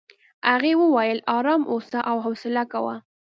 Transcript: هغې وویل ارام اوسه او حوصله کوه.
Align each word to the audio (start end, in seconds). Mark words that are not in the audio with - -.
هغې 0.51 0.73
وویل 0.81 1.19
ارام 1.37 1.63
اوسه 1.73 1.99
او 2.09 2.17
حوصله 2.25 2.63
کوه. 2.71 2.95